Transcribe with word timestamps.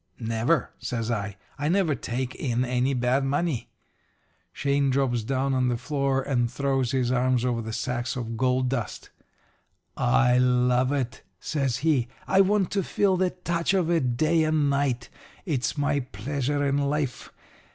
"'Never,' 0.19 0.71
says 0.79 1.11
I. 1.11 1.37
'I 1.59 1.69
never 1.69 1.93
take 1.93 2.33
in 2.33 2.65
any 2.65 2.95
bad 2.95 3.23
money.' 3.23 3.69
"Shane 4.51 4.89
drops 4.89 5.21
down 5.21 5.53
on 5.53 5.67
the 5.67 5.77
floor 5.77 6.23
and 6.23 6.49
throws 6.49 6.91
his 6.91 7.11
arms 7.11 7.45
over 7.45 7.61
the 7.61 7.71
sacks 7.71 8.15
of 8.15 8.35
gold 8.35 8.67
dust. 8.67 9.11
"'I 9.97 10.39
love 10.39 10.91
it,' 10.91 11.21
says 11.39 11.77
he. 11.85 12.07
'I 12.27 12.41
want 12.41 12.71
to 12.71 12.81
feel 12.81 13.15
the 13.15 13.29
touch 13.29 13.75
of 13.75 13.91
it 13.91 14.17
day 14.17 14.43
and 14.43 14.71
night. 14.71 15.09
It's 15.45 15.77
my 15.77 15.99
pleasure 15.99 16.65
in 16.65 16.79
life. 16.79 17.31